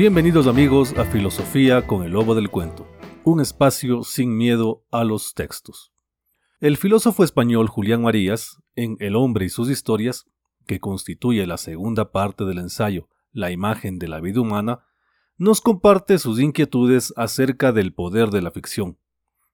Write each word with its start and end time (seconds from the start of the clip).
Bienvenidos 0.00 0.46
amigos 0.46 0.94
a 0.96 1.04
Filosofía 1.04 1.86
con 1.86 2.04
el 2.04 2.12
Lobo 2.12 2.34
del 2.34 2.48
Cuento, 2.48 2.88
un 3.22 3.38
espacio 3.38 4.02
sin 4.02 4.34
miedo 4.34 4.82
a 4.90 5.04
los 5.04 5.34
textos. 5.34 5.92
El 6.58 6.78
filósofo 6.78 7.22
español 7.22 7.68
Julián 7.68 8.00
Marías, 8.00 8.62
en 8.76 8.96
El 8.98 9.14
hombre 9.14 9.44
y 9.44 9.50
sus 9.50 9.68
historias, 9.68 10.24
que 10.66 10.80
constituye 10.80 11.46
la 11.46 11.58
segunda 11.58 12.12
parte 12.12 12.46
del 12.46 12.60
ensayo 12.60 13.10
La 13.30 13.50
imagen 13.50 13.98
de 13.98 14.08
la 14.08 14.20
vida 14.20 14.40
humana, 14.40 14.86
nos 15.36 15.60
comparte 15.60 16.18
sus 16.18 16.40
inquietudes 16.40 17.12
acerca 17.18 17.70
del 17.70 17.92
poder 17.92 18.30
de 18.30 18.40
la 18.40 18.52
ficción, 18.52 18.96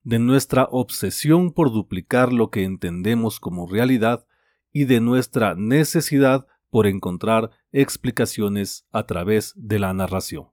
de 0.05 0.21
nuestra 0.21 0.69
obsesión 0.71 1.51
por 1.51 1.73
duplicar 1.73 2.33
lo 2.33 2.51
que 2.51 2.63
entendemos 2.63 3.41
como 3.41 3.67
realidad 3.67 4.29
y 4.73 4.85
de 4.85 5.01
nuestra 5.01 5.57
necesidad 5.57 6.47
por 6.71 6.87
encontrar 6.87 7.51
explicaciones 7.77 8.87
a 8.91 9.05
través 9.05 9.53
de 9.55 9.79
la 9.79 9.93
narración. 9.93 10.49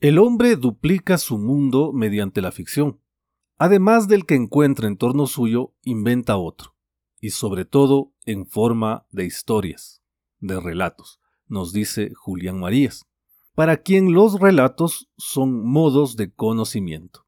El 0.00 0.18
hombre 0.18 0.54
duplica 0.56 1.16
su 1.16 1.38
mundo 1.38 1.92
mediante 1.94 2.42
la 2.42 2.52
ficción. 2.52 3.00
Además 3.56 4.06
del 4.06 4.26
que 4.26 4.34
encuentra 4.34 4.86
en 4.86 4.98
torno 4.98 5.26
suyo, 5.26 5.72
inventa 5.82 6.36
otro, 6.36 6.76
y 7.20 7.30
sobre 7.30 7.64
todo 7.64 8.12
en 8.26 8.46
forma 8.46 9.06
de 9.10 9.24
historias, 9.24 10.02
de 10.40 10.60
relatos, 10.60 11.20
nos 11.46 11.72
dice 11.72 12.12
Julián 12.14 12.60
Marías, 12.60 13.06
para 13.54 13.78
quien 13.78 14.12
los 14.12 14.38
relatos 14.38 15.10
son 15.16 15.66
modos 15.66 16.16
de 16.16 16.32
conocimiento. 16.34 17.26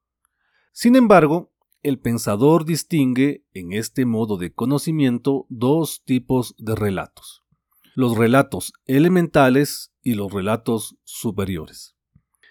Sin 0.72 0.96
embargo, 0.96 1.50
el 1.82 1.98
pensador 1.98 2.66
distingue 2.66 3.46
en 3.54 3.72
este 3.72 4.04
modo 4.04 4.36
de 4.36 4.52
conocimiento 4.52 5.46
dos 5.48 6.02
tipos 6.04 6.54
de 6.58 6.74
relatos 6.74 7.40
los 7.94 8.16
relatos 8.16 8.72
elementales 8.86 9.92
y 10.02 10.14
los 10.14 10.32
relatos 10.32 10.96
superiores. 11.04 11.96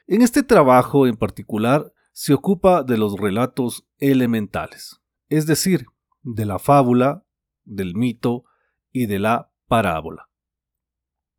En 0.08 0.22
este 0.22 0.44
trabajo 0.44 1.08
en 1.08 1.18
particular 1.18 1.94
se 2.12 2.34
ocupa 2.34 2.84
de 2.84 2.98
los 2.98 3.18
relatos 3.20 3.88
elementales, 3.98 5.00
es 5.30 5.46
decir, 5.46 5.86
de 6.22 6.46
la 6.46 6.60
fábula, 6.60 7.26
del 7.64 7.96
mito 7.96 8.44
y 8.92 9.06
de 9.06 9.20
la 9.20 9.52
parábola. 9.68 10.30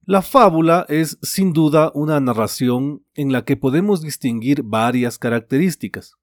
La 0.03 0.23
fábula 0.23 0.87
es 0.89 1.19
sin 1.23 1.53
duda 1.53 1.93
una 1.95 2.19
narración 2.21 3.05
en 3.15 3.33
la 3.33 3.45
que 3.45 3.57
podemos 3.57 4.01
distinguir 4.01 4.63
varias 4.63 5.19
características, 5.19 6.15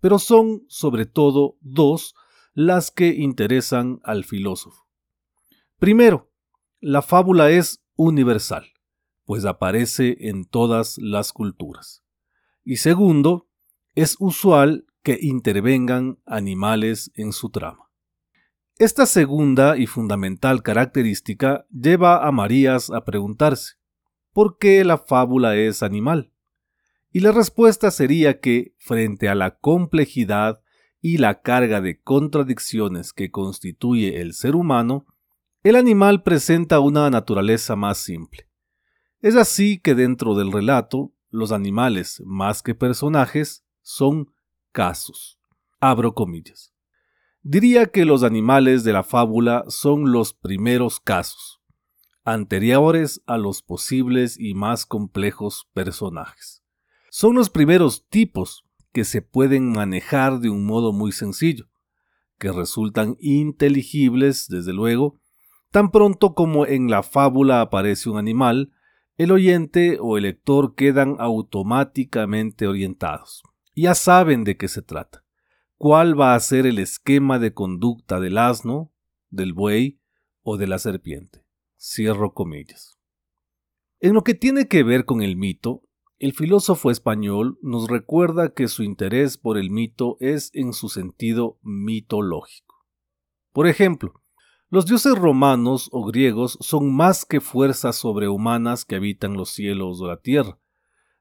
pero 0.00 0.18
son 0.18 0.64
sobre 0.68 1.06
todo 1.06 1.56
dos 1.60 2.14
las 2.54 2.90
que 2.90 3.08
interesan 3.08 4.00
al 4.02 4.24
filósofo. 4.24 4.86
Primero, 5.78 6.30
la 6.80 7.02
fábula 7.02 7.50
es 7.50 7.82
universal, 7.96 8.66
pues 9.24 9.44
aparece 9.44 10.16
en 10.20 10.44
todas 10.44 10.98
las 10.98 11.32
culturas. 11.32 12.02
Y 12.64 12.76
segundo, 12.76 13.48
es 13.94 14.16
usual 14.18 14.86
que 15.02 15.18
intervengan 15.20 16.18
animales 16.26 17.10
en 17.14 17.32
su 17.32 17.50
trama. 17.50 17.90
Esta 18.78 19.06
segunda 19.06 19.78
y 19.78 19.86
fundamental 19.86 20.62
característica 20.62 21.66
lleva 21.70 22.26
a 22.26 22.30
Marías 22.30 22.90
a 22.90 23.04
preguntarse, 23.04 23.76
¿por 24.32 24.58
qué 24.58 24.84
la 24.84 24.98
fábula 24.98 25.56
es 25.56 25.82
animal? 25.82 26.30
Y 27.10 27.20
la 27.20 27.32
respuesta 27.32 27.90
sería 27.90 28.40
que, 28.40 28.74
frente 28.76 29.30
a 29.30 29.34
la 29.34 29.56
complejidad 29.56 30.60
y 31.00 31.16
la 31.16 31.40
carga 31.40 31.80
de 31.80 32.02
contradicciones 32.02 33.14
que 33.14 33.30
constituye 33.30 34.20
el 34.20 34.34
ser 34.34 34.54
humano, 34.54 35.06
el 35.68 35.74
animal 35.74 36.22
presenta 36.22 36.78
una 36.78 37.10
naturaleza 37.10 37.74
más 37.74 37.98
simple. 37.98 38.48
Es 39.20 39.34
así 39.34 39.80
que 39.80 39.96
dentro 39.96 40.36
del 40.36 40.52
relato, 40.52 41.12
los 41.28 41.50
animales, 41.50 42.22
más 42.24 42.62
que 42.62 42.76
personajes, 42.76 43.64
son 43.82 44.32
casos. 44.70 45.40
Abro 45.80 46.14
comillas. 46.14 46.72
Diría 47.42 47.86
que 47.86 48.04
los 48.04 48.22
animales 48.22 48.84
de 48.84 48.92
la 48.92 49.02
fábula 49.02 49.64
son 49.66 50.12
los 50.12 50.34
primeros 50.34 51.00
casos, 51.00 51.60
anteriores 52.22 53.20
a 53.26 53.36
los 53.36 53.62
posibles 53.62 54.38
y 54.38 54.54
más 54.54 54.86
complejos 54.86 55.68
personajes. 55.74 56.62
Son 57.10 57.34
los 57.34 57.50
primeros 57.50 58.06
tipos 58.08 58.64
que 58.92 59.04
se 59.04 59.20
pueden 59.20 59.72
manejar 59.72 60.38
de 60.38 60.48
un 60.48 60.64
modo 60.64 60.92
muy 60.92 61.10
sencillo, 61.10 61.68
que 62.38 62.52
resultan 62.52 63.16
inteligibles, 63.18 64.46
desde 64.48 64.72
luego, 64.72 65.18
Tan 65.76 65.90
pronto 65.90 66.32
como 66.32 66.64
en 66.64 66.90
la 66.90 67.02
fábula 67.02 67.60
aparece 67.60 68.08
un 68.08 68.16
animal, 68.16 68.72
el 69.18 69.30
oyente 69.30 69.98
o 70.00 70.16
el 70.16 70.22
lector 70.22 70.74
quedan 70.74 71.16
automáticamente 71.18 72.66
orientados. 72.66 73.42
Ya 73.74 73.94
saben 73.94 74.42
de 74.44 74.56
qué 74.56 74.68
se 74.68 74.80
trata. 74.80 75.22
¿Cuál 75.76 76.18
va 76.18 76.34
a 76.34 76.40
ser 76.40 76.64
el 76.64 76.78
esquema 76.78 77.38
de 77.38 77.52
conducta 77.52 78.20
del 78.20 78.38
asno, 78.38 78.90
del 79.28 79.52
buey 79.52 80.00
o 80.40 80.56
de 80.56 80.66
la 80.66 80.78
serpiente? 80.78 81.44
Cierro 81.78 82.32
comillas. 82.32 82.98
En 84.00 84.14
lo 84.14 84.24
que 84.24 84.32
tiene 84.32 84.68
que 84.68 84.82
ver 84.82 85.04
con 85.04 85.20
el 85.20 85.36
mito, 85.36 85.82
el 86.18 86.32
filósofo 86.32 86.90
español 86.90 87.58
nos 87.60 87.86
recuerda 87.90 88.54
que 88.54 88.68
su 88.68 88.82
interés 88.82 89.36
por 89.36 89.58
el 89.58 89.70
mito 89.70 90.16
es 90.20 90.50
en 90.54 90.72
su 90.72 90.88
sentido 90.88 91.58
mitológico. 91.60 92.86
Por 93.52 93.66
ejemplo, 93.66 94.22
los 94.68 94.84
dioses 94.84 95.14
romanos 95.14 95.88
o 95.92 96.04
griegos 96.04 96.58
son 96.60 96.92
más 96.92 97.24
que 97.24 97.40
fuerzas 97.40 97.96
sobrehumanas 97.96 98.84
que 98.84 98.96
habitan 98.96 99.34
los 99.34 99.50
cielos 99.50 100.00
o 100.00 100.08
la 100.08 100.16
tierra. 100.16 100.58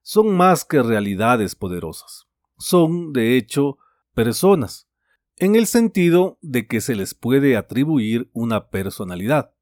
Son 0.01 0.35
más 0.35 0.65
que 0.65 0.81
realidades 0.81 1.55
poderosas. 1.55 2.25
Son, 2.57 3.13
de 3.13 3.37
hecho, 3.37 3.77
personas, 4.15 4.89
en 5.37 5.55
el 5.55 5.67
sentido 5.67 6.39
de 6.41 6.65
que 6.65 6.81
se 6.81 6.95
les 6.95 7.13
puede 7.13 7.55
atribuir 7.55 8.31
una 8.33 8.69
personalidad, 8.69 9.53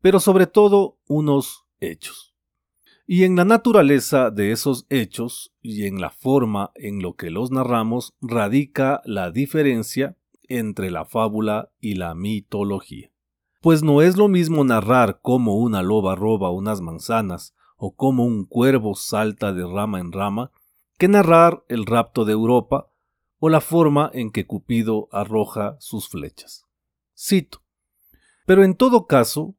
pero 0.00 0.18
sobre 0.18 0.48
todo 0.48 0.98
unos 1.06 1.66
hechos. 1.78 2.34
Y 3.06 3.22
en 3.22 3.36
la 3.36 3.44
naturaleza 3.44 4.30
de 4.30 4.50
esos 4.50 4.86
hechos 4.88 5.54
y 5.62 5.86
en 5.86 6.00
la 6.00 6.10
forma 6.10 6.72
en 6.74 7.00
lo 7.00 7.14
que 7.14 7.30
los 7.30 7.52
narramos 7.52 8.14
radica 8.20 9.02
la 9.04 9.30
diferencia 9.30 10.16
entre 10.48 10.90
la 10.90 11.04
fábula 11.04 11.70
y 11.80 11.94
la 11.94 12.14
mitología. 12.16 13.10
Pues 13.60 13.82
no 13.82 14.00
es 14.00 14.16
lo 14.16 14.28
mismo 14.28 14.64
narrar 14.64 15.20
cómo 15.22 15.58
una 15.58 15.82
loba 15.82 16.14
roba 16.14 16.50
unas 16.50 16.80
manzanas 16.80 17.54
o 17.76 17.94
cómo 17.94 18.24
un 18.24 18.44
cuervo 18.46 18.94
salta 18.94 19.52
de 19.52 19.66
rama 19.66 20.00
en 20.00 20.12
rama, 20.12 20.50
que 20.96 21.08
narrar 21.08 21.64
el 21.68 21.86
rapto 21.86 22.24
de 22.24 22.32
Europa 22.32 22.90
o 23.38 23.48
la 23.48 23.60
forma 23.60 24.10
en 24.12 24.30
que 24.30 24.46
Cupido 24.46 25.08
arroja 25.12 25.76
sus 25.78 26.08
flechas. 26.08 26.66
Cito. 27.16 27.62
Pero 28.46 28.64
en 28.64 28.74
todo 28.74 29.06
caso, 29.06 29.56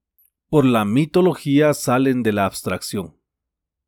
por 0.50 0.66
la 0.66 0.84
mitología 0.84 1.74
salen 1.74 2.24
de 2.24 2.34
la 2.34 2.46
abstracción. 2.46 3.18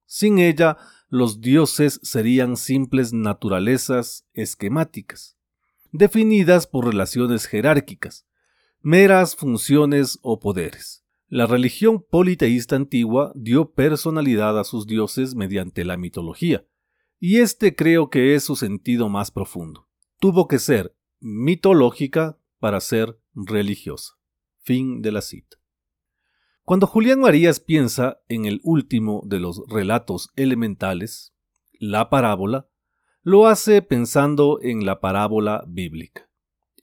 Sin 0.06 0.40
ella, 0.40 0.78
los 1.10 1.42
dioses 1.42 2.00
serían 2.04 2.56
simples 2.56 3.14
naturalezas 3.14 4.28
esquemáticas, 4.34 5.38
definidas 5.92 6.66
por 6.68 6.86
relaciones 6.86 7.46
jerárquicas, 7.46 8.26
meras 8.86 9.38
funciones 9.38 10.20
o 10.24 10.42
poderes. 10.42 11.06
La 11.30 11.48
religión 11.48 12.04
politeísta 12.04 12.76
antigua 12.76 13.32
dio 13.34 13.72
personalidad 13.72 14.60
a 14.60 14.66
sus 14.66 14.86
dioses 14.86 15.36
mediante 15.36 15.86
la 15.86 15.96
mitología, 15.96 16.68
y 17.18 17.38
este 17.38 17.78
creo 17.78 18.10
que 18.10 18.36
es 18.36 18.44
su 18.44 18.58
sentido 18.58 19.08
más 19.08 19.32
profundo. 19.32 19.88
Tuvo 20.20 20.50
que 20.50 20.60
ser 20.60 20.94
mitológica 21.22 22.38
para 22.60 22.82
ser 22.82 23.18
religiosa. 23.34 24.16
Fin 24.64 25.02
de 25.02 25.14
la 25.14 25.22
cita. 25.22 25.58
Cuando 26.64 26.86
Julián 26.86 27.22
Marías 27.22 27.62
piensa 27.62 28.20
en 28.28 28.44
el 28.44 28.60
último 28.64 29.24
de 29.26 29.40
los 29.40 29.62
relatos 29.70 30.30
elementales, 30.36 31.34
la 31.80 32.10
parábola, 32.10 32.68
lo 33.22 33.48
hace 33.48 33.82
pensando 33.82 34.60
en 34.62 34.86
la 34.86 35.00
parábola 35.00 35.64
bíblica 35.68 36.30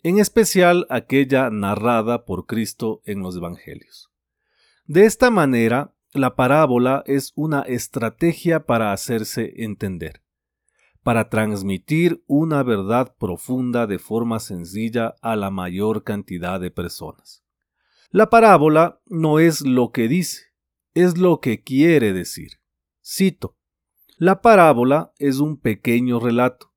en 0.02 0.18
especial 0.18 0.86
aquella 0.88 1.50
narrada 1.50 2.24
por 2.24 2.46
Cristo 2.46 3.02
en 3.04 3.20
los 3.20 3.36
Evangelios. 3.36 4.10
De 4.86 5.04
esta 5.04 5.30
manera, 5.30 5.94
la 6.12 6.34
parábola 6.34 7.04
es 7.06 7.32
una 7.36 7.60
estrategia 7.62 8.66
para 8.66 8.92
hacerse 8.92 9.52
entender, 9.58 10.22
para 11.02 11.28
transmitir 11.28 12.24
una 12.26 12.62
verdad 12.62 13.14
profunda 13.18 13.86
de 13.86 13.98
forma 13.98 14.40
sencilla 14.40 15.14
a 15.22 15.36
la 15.36 15.50
mayor 15.50 16.02
cantidad 16.02 16.60
de 16.60 16.70
personas. 16.70 17.44
La 18.10 18.28
parábola 18.28 19.00
no 19.06 19.38
es 19.38 19.60
lo 19.60 19.92
que 19.92 20.08
dice, 20.08 20.46
es 20.94 21.16
lo 21.16 21.40
que 21.40 21.62
quiere 21.62 22.12
decir. 22.12 22.60
Cito, 23.04 23.56
la 24.16 24.42
parábola 24.42 25.12
es 25.18 25.38
un 25.38 25.56
pequeño 25.56 26.18
relato 26.18 26.69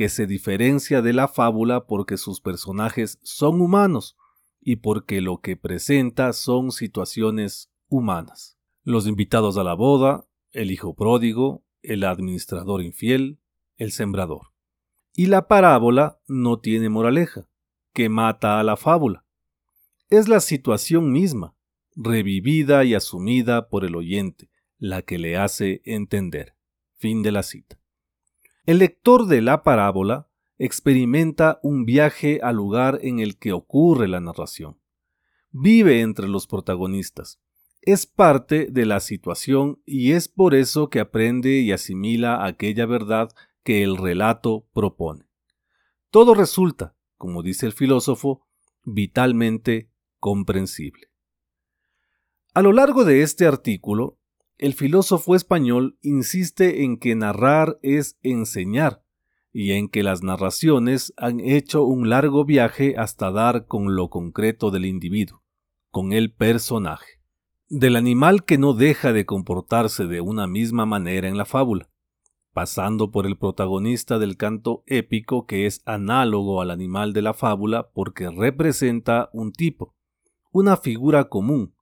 que 0.00 0.08
se 0.08 0.26
diferencia 0.26 1.02
de 1.02 1.12
la 1.12 1.28
fábula 1.28 1.84
porque 1.86 2.16
sus 2.16 2.40
personajes 2.40 3.18
son 3.22 3.60
humanos 3.60 4.16
y 4.58 4.76
porque 4.76 5.20
lo 5.20 5.42
que 5.42 5.58
presenta 5.58 6.32
son 6.32 6.72
situaciones 6.72 7.70
humanas. 7.86 8.58
Los 8.82 9.06
invitados 9.06 9.58
a 9.58 9.62
la 9.62 9.74
boda, 9.74 10.26
el 10.52 10.70
hijo 10.70 10.94
pródigo, 10.94 11.66
el 11.82 12.04
administrador 12.04 12.80
infiel, 12.80 13.40
el 13.76 13.92
sembrador. 13.92 14.54
Y 15.12 15.26
la 15.26 15.48
parábola 15.48 16.18
no 16.26 16.60
tiene 16.60 16.88
moraleja, 16.88 17.50
que 17.92 18.08
mata 18.08 18.58
a 18.58 18.62
la 18.62 18.78
fábula. 18.78 19.26
Es 20.08 20.28
la 20.28 20.40
situación 20.40 21.12
misma, 21.12 21.54
revivida 21.94 22.86
y 22.86 22.94
asumida 22.94 23.68
por 23.68 23.84
el 23.84 23.94
oyente, 23.94 24.48
la 24.78 25.02
que 25.02 25.18
le 25.18 25.36
hace 25.36 25.82
entender. 25.84 26.56
Fin 26.96 27.22
de 27.22 27.32
la 27.32 27.42
cita. 27.42 27.79
El 28.70 28.78
lector 28.78 29.26
de 29.26 29.42
la 29.42 29.64
parábola 29.64 30.28
experimenta 30.56 31.58
un 31.64 31.84
viaje 31.84 32.38
al 32.40 32.54
lugar 32.54 33.00
en 33.02 33.18
el 33.18 33.36
que 33.36 33.52
ocurre 33.52 34.06
la 34.06 34.20
narración. 34.20 34.80
Vive 35.50 36.02
entre 36.02 36.28
los 36.28 36.46
protagonistas. 36.46 37.40
Es 37.82 38.06
parte 38.06 38.68
de 38.70 38.86
la 38.86 39.00
situación 39.00 39.82
y 39.86 40.12
es 40.12 40.28
por 40.28 40.54
eso 40.54 40.88
que 40.88 41.00
aprende 41.00 41.58
y 41.58 41.72
asimila 41.72 42.46
aquella 42.46 42.86
verdad 42.86 43.30
que 43.64 43.82
el 43.82 43.96
relato 43.96 44.68
propone. 44.72 45.24
Todo 46.10 46.34
resulta, 46.34 46.94
como 47.16 47.42
dice 47.42 47.66
el 47.66 47.72
filósofo, 47.72 48.46
vitalmente 48.84 49.90
comprensible. 50.20 51.08
A 52.54 52.62
lo 52.62 52.72
largo 52.72 53.04
de 53.04 53.22
este 53.22 53.48
artículo, 53.48 54.19
el 54.60 54.74
filósofo 54.74 55.34
español 55.34 55.96
insiste 56.02 56.84
en 56.84 56.98
que 56.98 57.14
narrar 57.14 57.78
es 57.80 58.18
enseñar 58.22 59.02
y 59.54 59.72
en 59.72 59.88
que 59.88 60.02
las 60.02 60.22
narraciones 60.22 61.14
han 61.16 61.40
hecho 61.40 61.84
un 61.84 62.10
largo 62.10 62.44
viaje 62.44 62.94
hasta 62.98 63.30
dar 63.30 63.64
con 63.64 63.96
lo 63.96 64.10
concreto 64.10 64.70
del 64.70 64.84
individuo, 64.84 65.42
con 65.90 66.12
el 66.12 66.34
personaje, 66.34 67.22
del 67.70 67.96
animal 67.96 68.44
que 68.44 68.58
no 68.58 68.74
deja 68.74 69.14
de 69.14 69.24
comportarse 69.24 70.06
de 70.06 70.20
una 70.20 70.46
misma 70.46 70.84
manera 70.84 71.26
en 71.26 71.38
la 71.38 71.46
fábula, 71.46 71.88
pasando 72.52 73.10
por 73.10 73.26
el 73.26 73.38
protagonista 73.38 74.18
del 74.18 74.36
canto 74.36 74.82
épico 74.84 75.46
que 75.46 75.64
es 75.64 75.80
análogo 75.86 76.60
al 76.60 76.70
animal 76.70 77.14
de 77.14 77.22
la 77.22 77.32
fábula 77.32 77.88
porque 77.94 78.28
representa 78.28 79.30
un 79.32 79.52
tipo, 79.52 79.96
una 80.52 80.76
figura 80.76 81.30
común, 81.30 81.74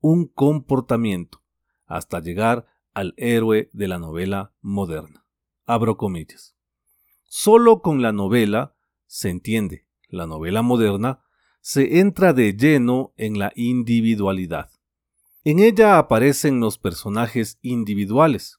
un 0.00 0.28
comportamiento, 0.28 1.41
hasta 1.86 2.20
llegar 2.20 2.66
al 2.94 3.14
héroe 3.16 3.70
de 3.72 3.88
la 3.88 3.98
novela 3.98 4.52
moderna. 4.60 5.24
Abro 5.66 5.96
comillas. 5.96 6.56
Solo 7.24 7.80
con 7.80 8.02
la 8.02 8.12
novela 8.12 8.74
se 9.06 9.30
entiende, 9.30 9.86
la 10.08 10.26
novela 10.26 10.62
moderna, 10.62 11.20
se 11.60 12.00
entra 12.00 12.32
de 12.32 12.54
lleno 12.54 13.12
en 13.16 13.38
la 13.38 13.52
individualidad. 13.56 14.70
En 15.44 15.58
ella 15.58 15.98
aparecen 15.98 16.60
los 16.60 16.78
personajes 16.78 17.58
individuales, 17.62 18.58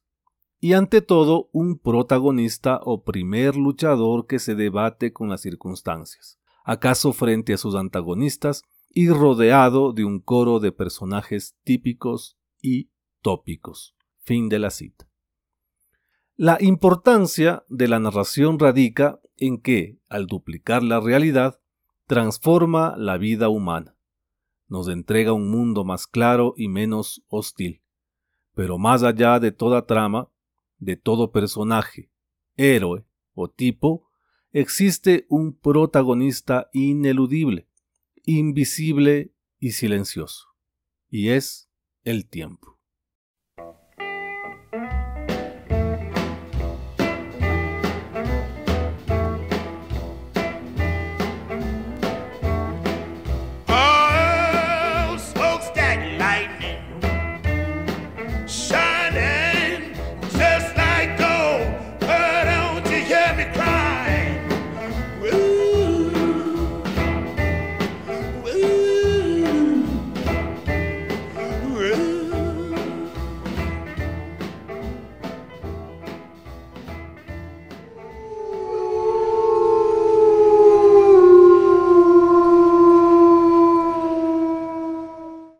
y 0.59 0.73
ante 0.73 1.01
todo 1.01 1.49
un 1.51 1.77
protagonista 1.77 2.79
o 2.83 3.03
primer 3.03 3.57
luchador 3.57 4.27
que 4.27 4.39
se 4.39 4.55
debate 4.55 5.11
con 5.11 5.27
las 5.27 5.41
circunstancias, 5.41 6.39
acaso 6.63 7.11
frente 7.11 7.53
a 7.53 7.57
sus 7.57 7.75
antagonistas 7.75 8.63
y 8.89 9.09
rodeado 9.09 9.91
de 9.91 10.05
un 10.05 10.19
coro 10.19 10.59
de 10.61 10.71
personajes 10.71 11.57
típicos 11.65 12.37
y 12.61 12.91
tópicos. 13.23 13.95
Fin 14.19 14.47
de 14.49 14.59
la 14.59 14.69
cita. 14.69 15.09
La 16.35 16.57
importancia 16.61 17.63
de 17.67 17.87
la 17.87 17.99
narración 17.99 18.59
radica 18.59 19.19
en 19.37 19.59
que, 19.59 19.99
al 20.07 20.27
duplicar 20.27 20.83
la 20.83 20.99
realidad, 20.99 21.59
transforma 22.05 22.95
la 22.97 23.17
vida 23.17 23.49
humana. 23.49 23.97
Nos 24.67 24.87
entrega 24.87 25.33
un 25.33 25.49
mundo 25.49 25.83
más 25.83 26.05
claro 26.07 26.53
y 26.55 26.67
menos 26.67 27.23
hostil. 27.27 27.81
Pero 28.53 28.77
más 28.77 29.03
allá 29.03 29.39
de 29.39 29.51
toda 29.51 29.85
trama, 29.85 30.29
de 30.77 30.95
todo 30.95 31.31
personaje, 31.31 32.11
héroe 32.55 33.05
o 33.33 33.49
tipo, 33.49 34.09
existe 34.51 35.25
un 35.29 35.57
protagonista 35.57 36.69
ineludible, 36.71 37.67
invisible 38.25 39.33
y 39.59 39.71
silencioso, 39.71 40.49
y 41.09 41.29
es 41.29 41.69
el 42.03 42.27
tiempo. 42.27 42.72